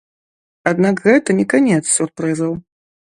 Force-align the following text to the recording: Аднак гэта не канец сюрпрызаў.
Аднак 0.71 1.03
гэта 1.07 1.35
не 1.39 1.45
канец 1.55 1.79
сюрпрызаў. 1.97 2.57